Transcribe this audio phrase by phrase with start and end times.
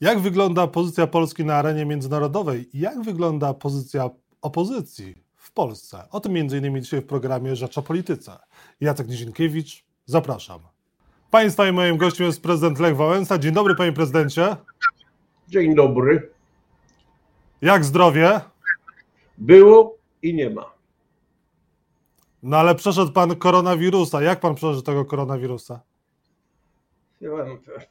[0.00, 4.10] Jak wygląda pozycja Polski na arenie międzynarodowej i jak wygląda pozycja
[4.42, 6.08] opozycji w Polsce?
[6.10, 6.82] O tym m.in.
[6.82, 8.38] dzisiaj w programie Rzecz o Polityce.
[8.80, 10.60] Jacek Nizinkiewicz, zapraszam.
[11.30, 13.38] Państwa i moim gościem jest prezydent Lech Wałęsa.
[13.38, 14.56] Dzień dobry, panie prezydencie.
[15.48, 16.30] Dzień dobry.
[17.62, 18.40] Jak zdrowie?
[19.38, 20.72] Było i nie ma.
[22.42, 24.22] No ale przeszedł pan koronawirusa.
[24.22, 25.80] Jak pan przeszedł tego koronawirusa?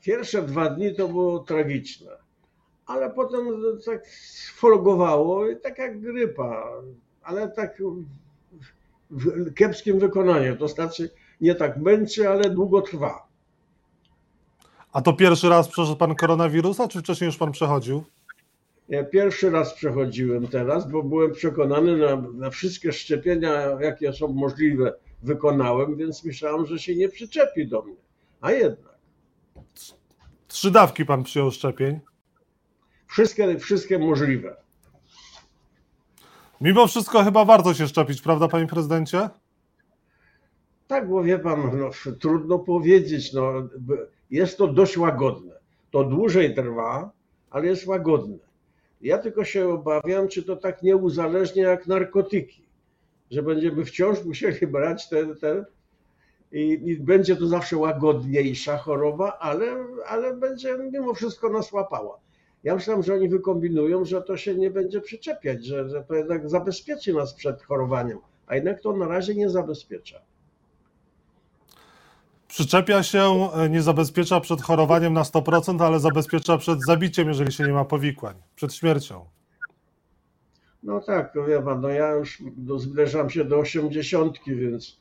[0.02, 2.11] Pierwsze dwa dni to było tragiczne,
[2.86, 3.46] ale potem
[3.86, 6.71] tak sfolgowało i tak jak grypa,
[7.24, 7.82] ale tak
[9.10, 10.57] w kiepskim wykonaniu.
[10.57, 11.10] To znaczy
[11.42, 13.28] nie tak męczy, ale długo trwa.
[14.92, 18.04] A to pierwszy raz przeszedł pan koronawirusa, czy wcześniej już pan przechodził?
[18.89, 24.93] Ja pierwszy raz przechodziłem teraz, bo byłem przekonany na, na wszystkie szczepienia, jakie są możliwe,
[25.23, 27.96] wykonałem, więc myślałem, że się nie przyczepi do mnie.
[28.42, 28.99] A jednak.
[30.50, 32.00] Trzy dawki pan przyjął szczepień.
[33.08, 34.56] Wszystkie, wszystkie możliwe.
[36.62, 39.30] Mimo wszystko chyba warto się szczepić, prawda, panie prezydencie?
[40.88, 43.34] Tak, bo wie pan, no, trudno powiedzieć.
[43.34, 43.54] No,
[44.32, 45.54] jest to dość łagodne.
[45.92, 47.12] To dłużej trwa,
[47.50, 48.38] ale jest łagodne.
[49.02, 52.64] Ja tylko się obawiam, czy to tak nie uzależnia jak narkotyki,
[53.32, 55.66] że będziemy wciąż musieli brać te, te
[56.52, 59.66] i, i będzie to zawsze łagodniejsza choroba, ale,
[60.08, 62.19] ale będzie mimo wszystko nas łapała.
[62.64, 66.50] Ja myślałem, że oni wykombinują, że to się nie będzie przyczepiać, że, że to jednak
[66.50, 70.22] zabezpieczy nas przed chorowaniem, a jednak to na razie nie zabezpiecza.
[72.47, 77.64] Przyczepia się, e, nie zabezpiecza przed chorowaniem na 100%, ale zabezpiecza przed zabiciem, jeżeli się
[77.64, 79.25] nie ma powikłań, przed śmiercią.
[80.83, 82.44] No tak, no wie pan, no ja już
[82.77, 85.00] zbliżam się do 80, więc,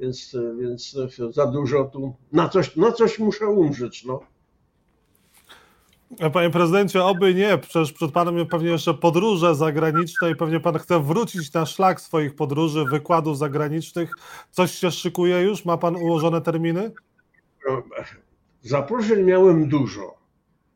[0.00, 0.96] więc, więc
[1.30, 4.20] za dużo tu, na coś, na coś muszę umrzeć, no.
[6.32, 11.00] Panie prezydencie, oby nie, przecież przed panem pewnie jeszcze podróże zagraniczne i pewnie pan chce
[11.00, 14.12] wrócić na szlak swoich podróży, wykładów zagranicznych.
[14.50, 15.64] Coś się szykuje już?
[15.64, 16.92] Ma pan ułożone terminy?
[18.62, 20.14] Zaproszeń miałem dużo,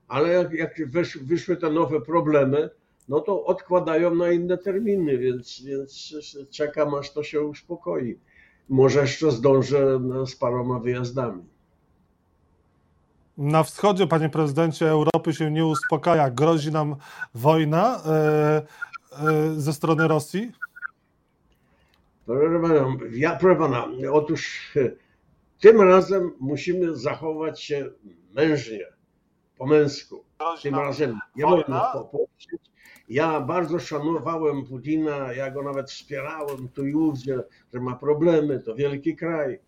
[0.08, 2.70] ale jak, jak wysz, wyszły te nowe problemy,
[3.08, 6.16] no to odkładają na inne terminy, więc, więc
[6.50, 8.18] czekam aż to się uspokoi.
[8.68, 11.42] Może jeszcze zdążę z paroma wyjazdami.
[13.38, 16.30] Na wschodzie, panie prezydencie, Europy się nie uspokaja.
[16.30, 16.96] Grozi nam
[17.34, 18.62] wojna e,
[19.12, 20.52] e, ze strony Rosji?
[22.26, 24.72] Proszę pana, ja, proszę pana, otóż
[25.60, 27.90] tym razem musimy zachować się
[28.34, 28.86] mężnie,
[29.58, 30.24] po męsku.
[30.62, 32.48] Tym razem nie wolno popłynąć.
[33.08, 37.38] Ja bardzo szanowałem Putina, ja go nawet wspierałem tu i ówdzie,
[37.74, 39.58] że ma problemy, to wielki kraj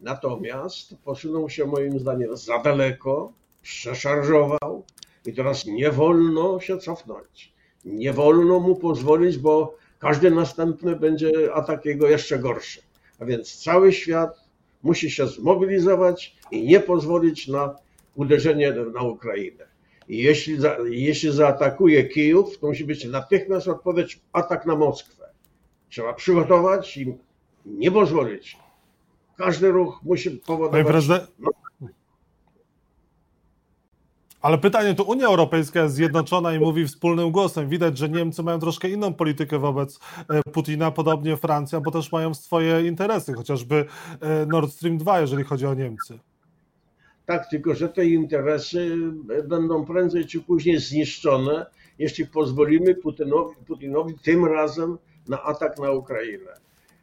[0.00, 4.84] Natomiast posunął się moim zdaniem za daleko, przeszarżował
[5.26, 7.52] i teraz nie wolno się cofnąć.
[7.84, 12.82] Nie wolno mu pozwolić, bo każdy następny będzie atak jego jeszcze gorszy.
[13.18, 14.40] A więc cały świat
[14.82, 17.76] musi się zmobilizować i nie pozwolić na
[18.14, 19.69] uderzenie na Ukrainę.
[20.10, 25.24] Jeśli, za, jeśli zaatakuje Kijów, to musi być natychmiast odpowiedź atak na Moskwę.
[25.88, 27.14] Trzeba przygotować i
[27.66, 28.56] nie pozwolić
[29.40, 31.04] każdy ruch musi powodować...
[34.42, 37.68] Ale pytanie, to Unia Europejska jest zjednoczona i mówi wspólnym głosem.
[37.68, 42.34] Widać, że Niemcy mają troszkę inną politykę wobec e, Putina, podobnie Francja, bo też mają
[42.34, 43.84] swoje interesy, chociażby
[44.20, 46.18] e, Nord Stream 2, jeżeli chodzi o Niemcy.
[47.30, 48.96] Tak, tylko że te interesy
[49.44, 51.66] będą prędzej czy później zniszczone,
[51.98, 54.98] jeśli pozwolimy Putinowi, Putinowi tym razem
[55.28, 56.52] na atak na Ukrainę.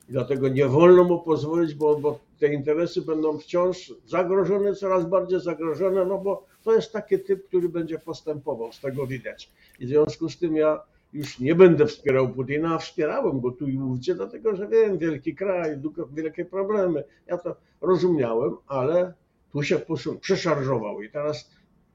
[0.10, 5.42] I dlatego nie wolno mu pozwolić, bo, bo te interesy będą wciąż zagrożone, coraz bardziej
[5.42, 9.52] zagrożone, no bo to jest taki typ, który będzie postępował, z tego widać.
[9.80, 10.82] I w związku z tym ja
[11.14, 15.36] już nie będę wspierał Putina, a wspierałem go tu i ówdzie, dlatego że wiem, wielki
[15.36, 15.80] kraj,
[16.14, 17.04] wielkie problemy.
[17.28, 19.14] Ja to rozumiałem, ale
[19.52, 19.80] tu się
[20.22, 21.52] przeszarżował i teraz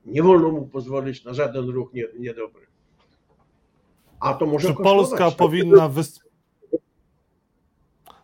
[0.07, 2.67] nie wolno mu pozwolić na żaden ruch niedobry.
[4.21, 5.91] A to może Czy Polska powinna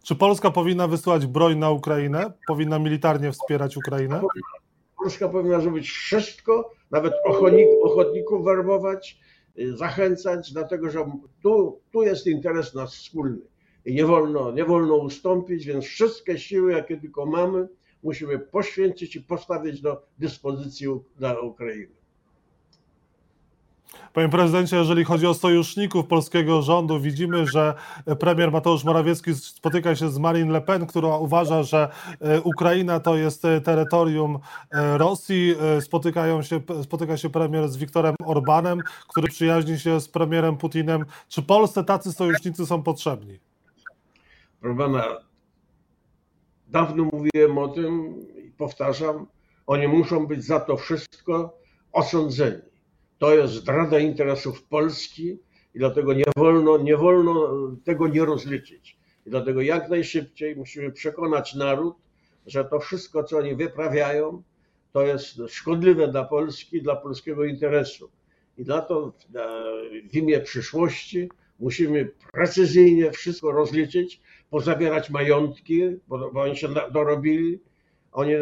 [0.03, 2.33] czy Polska powinna wysyłać broń na Ukrainę?
[2.47, 4.21] Powinna militarnie wspierać Ukrainę?
[4.99, 9.19] Polska powinna zrobić wszystko, nawet ochotnik, ochotników werbować,
[9.59, 11.11] y, zachęcać, dlatego że
[11.43, 13.39] tu, tu jest interes nasz wspólny
[13.85, 17.69] i nie wolno, nie wolno ustąpić, więc wszystkie siły, jakie tylko mamy,
[18.03, 20.87] musimy poświęcić i postawić do dyspozycji
[21.17, 21.99] dla Ukrainy.
[24.13, 27.75] Panie prezydencie, jeżeli chodzi o sojuszników polskiego rządu, widzimy, że
[28.21, 31.89] premier Mateusz Morawiecki spotyka się z Marine Le Pen, która uważa, że
[32.21, 34.39] e, Ukraina to jest e, terytorium
[34.71, 35.55] e, Rosji.
[35.81, 41.05] Spotykają się, spotyka się premier z Viktorem Orbanem, który przyjaźni się z premierem Putinem.
[41.29, 43.39] Czy Polsce tacy sojusznicy są potrzebni?
[44.61, 45.28] Proszę pana,
[46.69, 49.27] dawno mówiłem o tym i powtarzam,
[49.67, 51.59] oni muszą być za to wszystko
[51.93, 52.63] osądzeni.
[53.19, 55.39] To jest zdrada interesów Polski
[55.75, 57.51] i dlatego nie wolno, nie wolno
[57.85, 58.99] tego nie rozliczyć.
[59.27, 61.97] I dlatego jak najszybciej musimy przekonać naród,
[62.47, 64.43] że to wszystko, co oni wyprawiają,
[64.93, 68.11] to jest szkodliwe dla Polski, dla polskiego interesu.
[68.59, 69.13] I dlatego
[70.11, 71.29] w imię przyszłości
[71.59, 74.21] musimy precyzyjnie wszystko rozliczyć,
[74.51, 77.61] pozabierać majątki, bo, bo oni się dorobili,
[78.13, 78.33] oni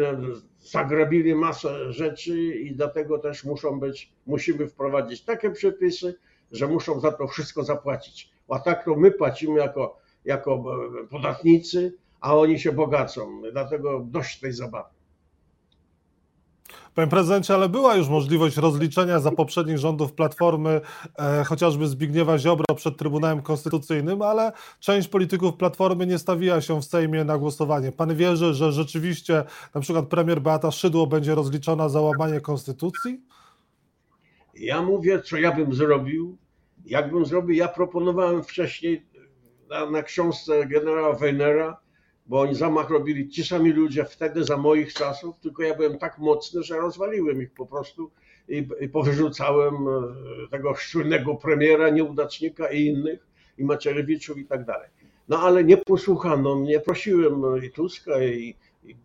[0.59, 6.15] zagrabili masę rzeczy i dlatego też muszą być, musimy wprowadzić takie przepisy,
[6.51, 8.31] że muszą za to wszystko zapłacić.
[8.49, 10.63] A tak to my płacimy jako, jako
[11.09, 13.41] podatnicy, a oni się bogacą.
[13.51, 14.96] Dlatego dość tej zabawy.
[16.95, 20.81] Panie prezydencie, ale była już możliwość rozliczenia za poprzednich rządów Platformy,
[21.19, 26.85] e, chociażby Zbigniewa Ziobro przed Trybunałem Konstytucyjnym, ale część polityków Platformy nie stawiła się w
[26.85, 27.91] Sejmie na głosowanie.
[27.91, 29.43] Pan wierzy, że rzeczywiście
[29.75, 33.21] na przykład premier Beata Szydło będzie rozliczona za łamanie Konstytucji?
[34.53, 36.37] Ja mówię, co ja bym zrobił.
[36.85, 39.05] Jakbym zrobił, ja proponowałem wcześniej
[39.69, 41.77] na, na książce generała Weinera,
[42.27, 46.17] bo oni zamach robili ci sami ludzie wtedy za moich czasów, tylko ja byłem tak
[46.17, 48.11] mocny, że rozwaliłem ich po prostu
[48.49, 53.27] i, i powyrzucałem e, tego szczujnego premiera, nieudacznika i innych,
[53.57, 54.89] i Macierewiczów i tak dalej.
[55.29, 58.95] No ale nie posłuchano mnie, prosiłem i Tuska, i, i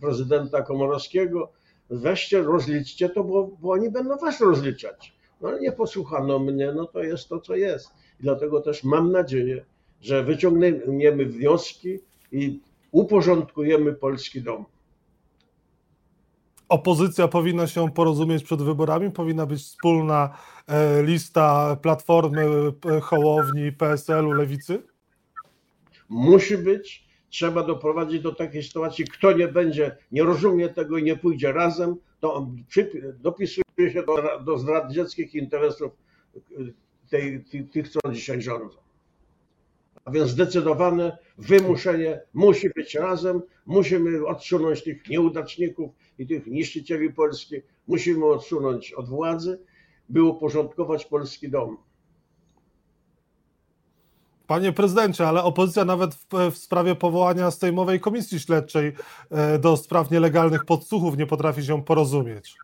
[0.00, 1.52] prezydenta Komorowskiego,
[1.90, 5.14] weźcie, rozliczcie to, bo, bo oni będą was rozliczać.
[5.40, 7.88] No ale nie posłuchano mnie, no to jest to, co jest.
[8.20, 9.64] I dlatego też mam nadzieję,
[10.00, 11.98] że wyciągniemy wnioski,
[12.34, 12.60] i
[12.92, 14.64] uporządkujemy polski dom.
[16.68, 19.10] Opozycja powinna się porozumieć przed wyborami?
[19.10, 20.36] Powinna być wspólna
[20.66, 22.46] e, lista Platformy,
[22.96, 24.82] e, Hołowni, PSL-u, Lewicy?
[26.08, 27.04] Musi być.
[27.30, 31.96] Trzeba doprowadzić do takiej sytuacji, kto nie będzie, nie rozumie tego i nie pójdzie razem,
[32.20, 32.46] to
[33.20, 35.92] dopisuje się do, do zdradzieckich interesów
[36.36, 36.40] e,
[37.10, 38.83] tej, tych, tych, co dzisiaj rządzą.
[40.04, 47.56] A więc zdecydowane wymuszenie musi być razem, musimy odsunąć tych nieudaczników i tych niszczycieli Polski,
[47.86, 49.58] musimy odsunąć od władzy,
[50.08, 51.76] by uporządkować polski dom.
[54.46, 58.92] Panie prezydencie, ale opozycja nawet w, w, sprawie powołania Sejmowej Komisji Śledczej
[59.30, 62.54] e, do spraw nielegalnych podsłuchów nie potrafi się porozumieć.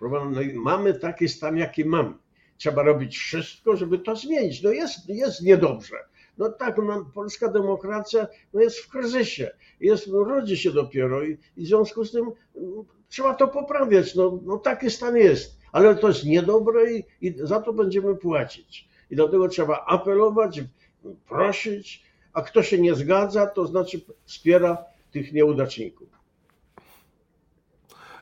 [0.00, 0.08] No
[0.54, 2.12] mamy taki stan, jaki mamy.
[2.56, 4.62] Trzeba robić wszystko, żeby to zmienić.
[4.62, 5.96] No jest, jest niedobrze.
[6.38, 9.50] No tak, no, polska demokracja no jest w kryzysie,
[9.80, 14.14] jest, no, rodzi się dopiero i, i w związku z tym no, trzeba to poprawiać.
[14.14, 18.88] No, no taki stan jest, ale to jest niedobre i, i za to będziemy płacić.
[19.10, 20.60] I dlatego trzeba apelować,
[21.28, 26.08] prosić, a kto się nie zgadza, to znaczy wspiera tych nieudaczników.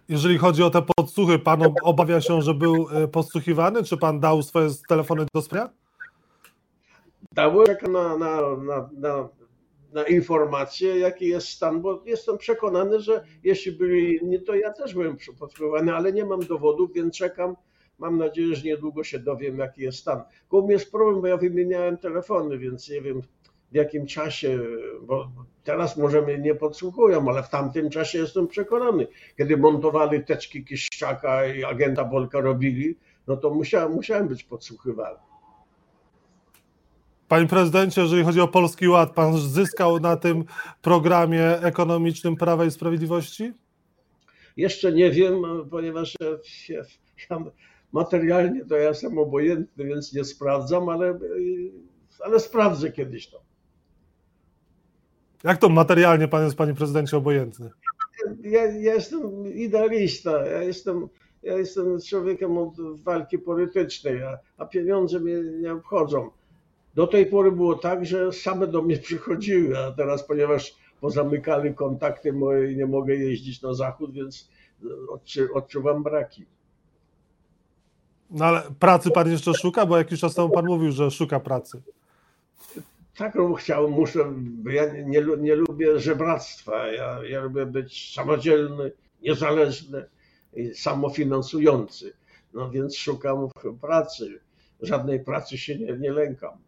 [0.09, 3.85] Jeżeli chodzi o te podsłuchy, pan obawia się, że był e, podsłuchiwany?
[3.85, 5.84] Czy pan dał swoje telefony do sprawia?
[7.35, 9.29] Dało na, na, na, na,
[9.93, 14.95] na informację, jaki jest stan, bo jestem przekonany, że jeśli byli inni, to ja też
[14.95, 17.57] byłem podsłuchiwany, ale nie mam dowodów, więc czekam.
[17.99, 20.23] Mam nadzieję, że niedługo się dowiem, jaki jest stan.
[20.53, 23.23] Mnie jest problem, bo ja wymieniałem telefony, więc nie wiem
[23.73, 24.59] w jakim czasie,
[25.03, 25.29] bo
[25.65, 29.07] teraz może mnie nie podsłuchują, ale w tamtym czasie jestem przekonany.
[29.39, 35.19] Kiedy montowali teczki Kiszczaka i agenta Bolka robili, no to musiałem, musiałem być podsłuchywany.
[37.29, 40.45] Panie prezydencie, jeżeli chodzi o Polski Ład, pan zyskał na tym
[40.83, 43.53] programie ekonomicznym Prawa i Sprawiedliwości?
[44.57, 45.35] Jeszcze nie wiem,
[45.71, 46.15] ponieważ
[47.31, 47.39] ja,
[47.93, 51.19] materialnie to ja jestem obojętny, więc nie sprawdzam, ale,
[52.21, 53.43] ale sprawdzę kiedyś to.
[55.45, 57.71] Jak to materialnie pan jest, panie prezydencie, obojętny?
[58.43, 61.09] Ja, ja jestem idealista, ja jestem,
[61.43, 66.31] ja jestem człowiekiem od walki politycznej, a, a pieniądze mnie nie obchodzą.
[66.95, 72.33] Do tej pory było tak, że same do mnie przychodziły, a teraz, ponieważ pozamykali kontakty
[72.33, 74.49] moje i nie mogę jeździć na zachód, więc
[75.55, 76.47] odczuwam braki.
[78.31, 81.83] No ale pracy pan jeszcze szuka, bo jakiś czas temu pan mówił, że szuka pracy.
[83.17, 86.87] Tak, no chciałem, muszę, bo ja nie, nie lubię żebractwa.
[86.87, 90.05] Ja, ja lubię być samodzielny, niezależny
[90.55, 92.13] i samofinansujący.
[92.55, 93.49] no więc szukam
[93.81, 94.41] pracy.
[94.81, 96.59] Żadnej pracy się nie, nie lękam.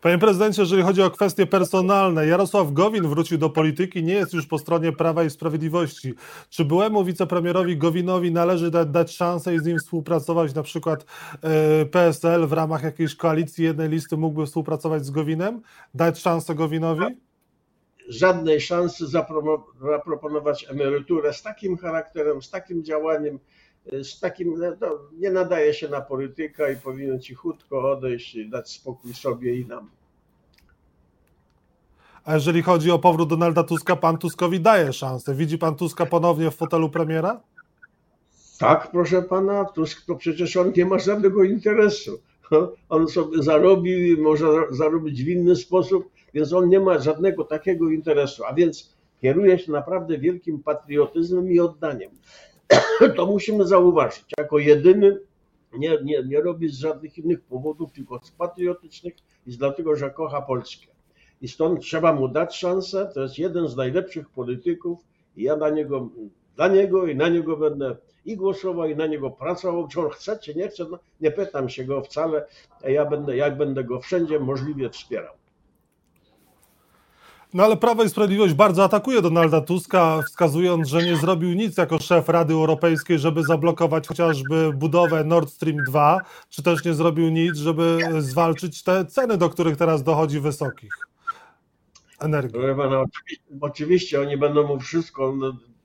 [0.00, 4.46] Panie prezydencie, jeżeli chodzi o kwestie personalne, Jarosław Gowin wrócił do polityki, nie jest już
[4.46, 6.14] po stronie Prawa i Sprawiedliwości.
[6.50, 11.04] Czy byłemu wicepremierowi Gowinowi należy dać, dać szansę i z nim współpracować, na przykład
[11.42, 15.62] e, PSL w ramach jakiejś koalicji jednej listy mógłby współpracować z Gowinem?
[15.94, 17.04] Dać szansę Gowinowi?
[18.08, 23.38] Żadnej szansy zaproponować emeryturę z takim charakterem, z takim działaniem,
[24.02, 24.88] z takim, no,
[25.18, 29.90] nie nadaje się na polityka i powinien cichutko odejść dać spokój sobie i nam.
[32.24, 35.34] A jeżeli chodzi o powrót Donalda Tuska, pan Tuskowi daje szansę.
[35.34, 37.40] Widzi pan Tuska ponownie w fotelu premiera?
[38.58, 42.18] Tak, proszę pana, Tusk to przecież on nie ma żadnego interesu.
[42.88, 47.90] On sobie zarobił i może zarobić w inny sposób, więc on nie ma żadnego takiego
[47.90, 48.44] interesu.
[48.44, 52.10] A więc kieruje się naprawdę wielkim patriotyzmem i oddaniem.
[53.16, 54.24] to musimy zauważyć.
[54.38, 55.20] Jako jedyny
[55.78, 59.14] nie, nie, nie robi z żadnych innych powodów, tylko z patriotycznych
[59.46, 60.86] i z dlatego, że kocha Polskę.
[61.42, 63.10] I stąd trzeba mu dać szansę.
[63.14, 64.98] To jest jeden z najlepszych polityków
[65.36, 66.08] i ja na niego,
[66.56, 69.88] dla niego i na niego będę i głosował, i na niego pracował.
[69.88, 72.46] Czy on chce, czy nie chce, no, nie pytam się go wcale.
[72.84, 75.34] Ja będę, jak będę go wszędzie możliwie wspierał.
[77.54, 81.98] No ale Prawo i Sprawiedliwość bardzo atakuje Donalda Tuska, wskazując, że nie zrobił nic jako
[81.98, 87.56] szef Rady Europejskiej, żeby zablokować chociażby budowę Nord Stream 2, czy też nie zrobił nic,
[87.56, 90.92] żeby zwalczyć te ceny, do których teraz dochodzi wysokich
[92.20, 92.60] energii.
[92.90, 93.04] No,
[93.60, 95.34] oczywiście oni będą mu wszystko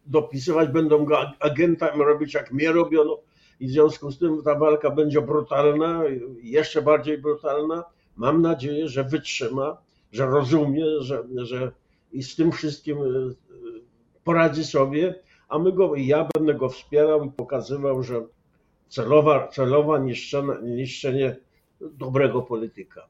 [0.05, 3.17] dopisywać, będą go agentem robić, jak mnie robiono
[3.59, 6.01] i w związku z tym ta walka będzie brutalna,
[6.43, 7.83] jeszcze bardziej brutalna.
[8.15, 9.77] Mam nadzieję, że wytrzyma
[10.11, 11.71] że rozumie, że, że
[12.11, 13.03] i z tym wszystkim e,
[14.23, 15.15] poradzi sobie,
[15.49, 18.21] a my go, ja będę go wspierał i pokazywał, że
[18.89, 21.35] celowa, celowa niszczenie, niszczenie
[21.81, 23.07] dobrego polityka.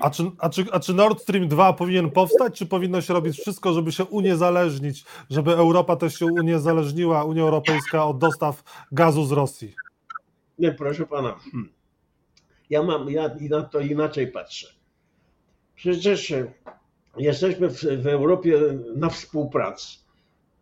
[0.00, 3.38] A czy, a, czy, a czy Nord Stream 2 powinien powstać, czy powinno się robić
[3.38, 8.62] wszystko, żeby się uniezależnić, żeby Europa też się uniezależniła, Unia Europejska od dostaw
[8.92, 9.74] gazu z Rosji?
[10.58, 11.34] Nie, proszę pana.
[11.52, 11.72] Hmm.
[12.70, 14.79] Ja mam, ja na to inaczej patrzę.
[15.80, 16.34] Przecież
[17.16, 18.60] jesteśmy w, w Europie
[18.96, 19.98] na współpracy.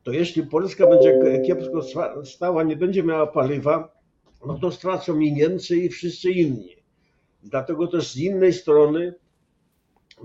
[0.02, 1.82] To jeśli Polska będzie kiepsko
[2.24, 3.92] stała, nie będzie miała paliwa,
[4.46, 6.76] no to stracą i Niemcy, i wszyscy inni.
[7.42, 9.14] Dlatego też z innej strony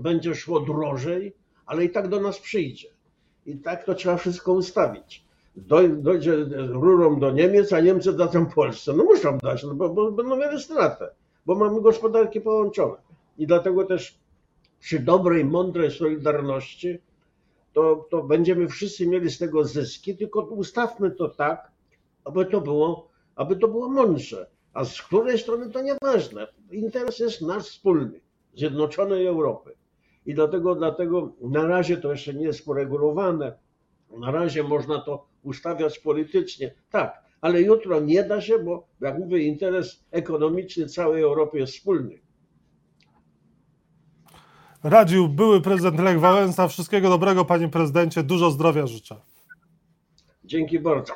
[0.00, 1.34] będzie szło drożej,
[1.66, 2.88] ale i tak do nas przyjdzie.
[3.46, 5.24] I tak to trzeba wszystko ustawić.
[5.96, 6.36] Dojdzie
[6.68, 8.92] rurą do Niemiec, a Niemcy dadzą Polsce.
[8.92, 11.10] No muszą dać, no bo, bo będą mieli stratę,
[11.46, 12.96] bo mamy gospodarki połączone.
[13.38, 14.23] I dlatego też
[14.84, 16.98] przy dobrej, mądrej solidarności,
[17.72, 21.70] to, to będziemy wszyscy mieli z tego zyski, tylko ustawmy to tak,
[22.24, 24.46] aby to było, aby to było mądrze.
[24.72, 26.46] A z której strony to nieważne.
[26.70, 28.20] Interes jest nasz wspólny,
[28.54, 29.74] Zjednoczonej Europy.
[30.26, 33.58] I dlatego, dlatego na razie to jeszcze nie jest poregulowane.
[34.18, 36.74] Na razie można to ustawiać politycznie.
[36.90, 42.24] Tak, ale jutro nie da się, bo jak mówię, interes ekonomiczny całej Europy jest wspólny
[44.84, 46.68] radził były prezydent Lech Wałęsa.
[46.68, 48.22] Wszystkiego dobrego, panie prezydencie.
[48.22, 49.16] Dużo zdrowia życzę.
[50.44, 51.12] Dzięki bardzo.